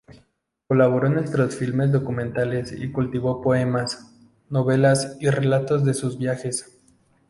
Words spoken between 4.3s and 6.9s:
novelas y relatos de sus viajes.